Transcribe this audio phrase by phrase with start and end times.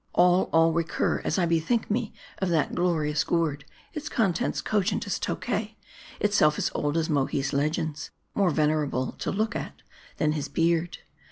[0.13, 5.19] all, all recur, as I bethink me of that glorious gourd, its contents cogent as
[5.19, 5.77] Tokay,
[6.19, 9.83] itself as old as Mohi's legends; more venerable to look at
[10.17, 10.97] than his beard.